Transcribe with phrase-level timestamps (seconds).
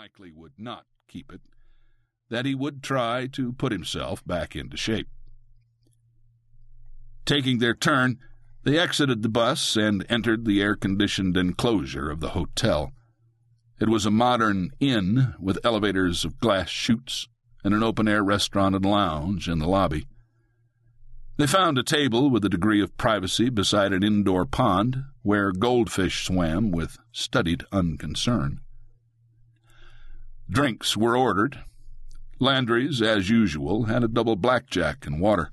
[0.00, 1.42] likely would not keep it,
[2.30, 5.08] that he would try to put himself back into shape.
[7.26, 8.18] Taking their turn,
[8.62, 12.92] they exited the bus and entered the air conditioned enclosure of the hotel.
[13.78, 17.28] It was a modern inn with elevators of glass chutes
[17.62, 20.06] and an open air restaurant and lounge in the lobby.
[21.36, 26.24] They found a table with a degree of privacy beside an indoor pond where goldfish
[26.24, 28.60] swam with studied unconcern.
[30.50, 31.60] Drinks were ordered.
[32.40, 35.50] Landry's, as usual, had a double blackjack and water.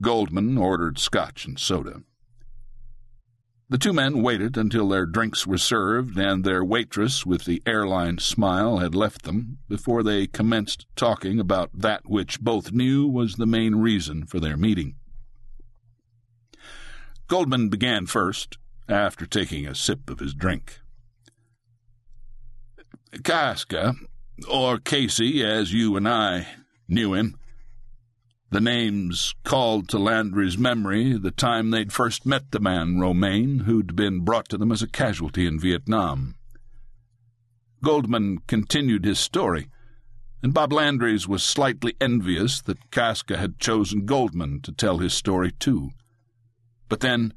[0.00, 2.02] Goldman ordered scotch and soda.
[3.68, 8.18] The two men waited until their drinks were served and their waitress, with the airline
[8.18, 13.46] smile, had left them before they commenced talking about that which both knew was the
[13.46, 14.94] main reason for their meeting.
[17.26, 18.58] Goldman began first,
[18.88, 20.80] after taking a sip of his drink.
[23.24, 23.94] Casca,
[24.48, 26.46] or Casey, as you and I
[26.88, 27.36] knew him,
[28.50, 33.94] the names called to Landry's memory the time they'd first met the man, Romaine, who'd
[33.94, 36.34] been brought to them as a casualty in Vietnam.
[37.82, 39.68] Goldman continued his story,
[40.42, 45.52] and Bob Landry's was slightly envious that Casca had chosen Goldman to tell his story
[45.52, 45.90] too.
[46.88, 47.34] But then,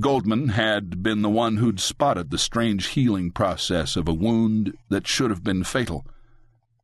[0.00, 5.08] Goldman had been the one who'd spotted the strange healing process of a wound that
[5.08, 6.06] should have been fatal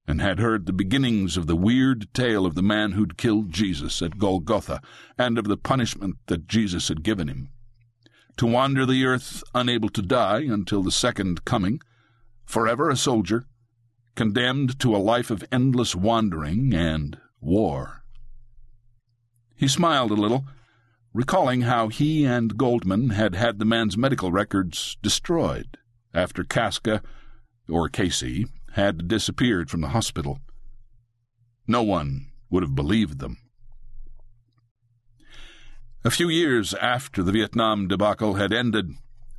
[0.07, 4.03] and had heard the beginnings of the weird tale of the man who'd killed Jesus
[4.03, 4.81] at Golgotha,
[5.17, 7.51] and of the punishment that Jesus had given him.
[8.37, 11.81] To wander the earth unable to die until the second coming,
[12.45, 13.47] forever a soldier,
[14.15, 18.03] condemned to a life of endless wandering and war.
[19.57, 20.45] He smiled a little,
[21.15, 25.79] recalling how he and Goldman had had the man's medical records destroyed
[26.13, 27.03] after Casca,
[27.69, 30.41] or Casey, had disappeared from the hospital.
[31.67, 33.39] No one would have believed them.
[36.05, 38.91] A few years after the Vietnam debacle had ended,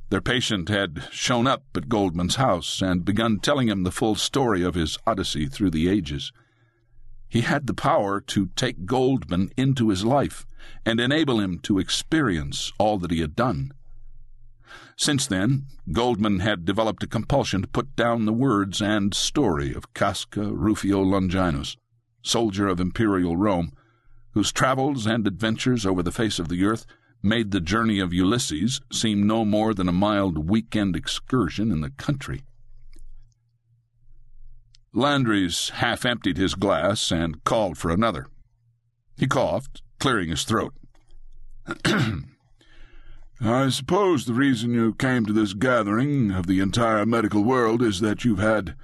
[0.08, 4.62] their patient had shown up at Goldman's house and begun telling him the full story
[4.62, 6.32] of his odyssey through the ages.
[7.28, 10.46] He had the power to take Goldman into his life
[10.84, 13.72] and enable him to experience all that he had done.
[14.96, 19.92] Since then, Goldman had developed a compulsion to put down the words and story of
[19.92, 21.76] Casca Rufio Longinus,
[22.22, 23.72] soldier of imperial Rome,
[24.30, 26.86] whose travels and adventures over the face of the earth
[27.22, 31.90] made the journey of Ulysses seem no more than a mild weekend excursion in the
[31.90, 32.42] country.
[34.96, 38.28] Landry's half emptied his glass and called for another.
[39.18, 40.72] He coughed, clearing his throat.
[43.42, 48.00] I suppose the reason you came to this gathering of the entire medical world is
[48.00, 48.74] that you've had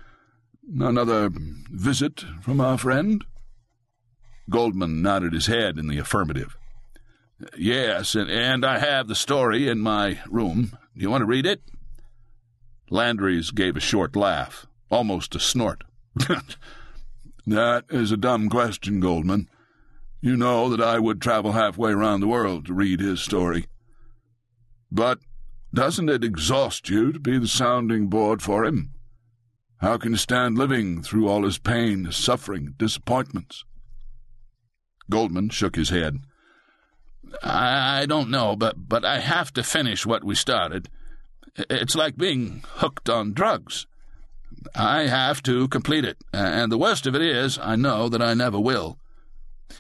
[0.78, 3.24] another visit from our friend?
[4.50, 6.58] Goldman nodded his head in the affirmative.
[7.56, 10.76] Yes, and, and I have the story in my room.
[10.94, 11.62] Do you want to read it?
[12.90, 15.84] Landry's gave a short laugh, almost a snort.
[17.46, 19.48] that is a dumb question, Goldman.
[20.20, 23.66] You know that I would travel halfway around the world to read his story.
[24.90, 25.18] But
[25.74, 28.92] doesn't it exhaust you to be the sounding board for him?
[29.80, 33.64] How can you stand living through all his pain, suffering, disappointments?
[35.10, 36.18] Goldman shook his head.
[37.42, 40.88] I, I don't know, but, but I have to finish what we started.
[41.56, 43.86] It's like being hooked on drugs.
[44.74, 48.34] I have to complete it, and the worst of it is, I know that I
[48.34, 48.98] never will.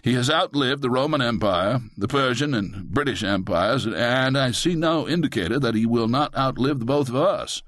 [0.02, 5.06] He has outlived the Roman Empire, the Persian and British empires, and I see no
[5.06, 7.62] indicator that he will not outlive the both of us.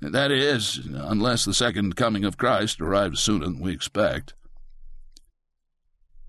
[0.00, 4.34] That is, unless the second coming of Christ arrives sooner than we expect.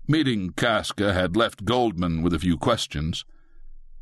[0.06, 3.24] Meeting Casca had left Goldman with a few questions.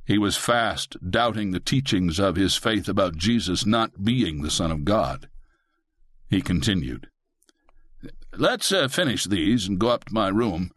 [0.05, 4.73] He was fast doubting the teachings of his faith about Jesus not being the Son
[4.73, 5.29] of God.
[6.33, 7.09] He continued,
[8.35, 10.71] Let's uh, finish these and go up to my room.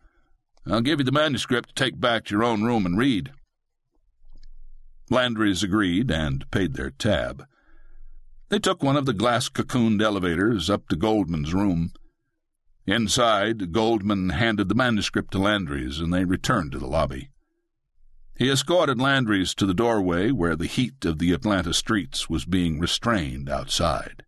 [0.68, 3.32] I'll give you the manuscript to take back to your own room and read.
[5.10, 7.46] Landry's agreed and paid their tab.
[8.50, 11.94] They took one of the glass cocooned elevators up to Goldman's room.
[12.86, 17.30] Inside, Goldman handed the manuscript to Landry's, and they returned to the lobby.
[18.38, 22.78] He escorted Landry's to the doorway where the heat of the Atlanta streets was being
[22.78, 24.25] restrained outside.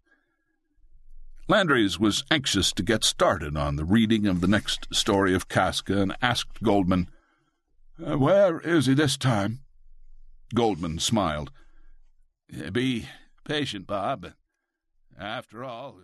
[1.49, 6.01] Landry's was anxious to get started on the reading of the next story of Casca
[6.01, 7.09] and asked Goldman,
[8.05, 9.59] uh, Where is he this time?
[10.53, 11.51] Goldman smiled.
[12.73, 13.07] Be
[13.45, 14.33] patient, Bob.
[15.17, 16.01] After all,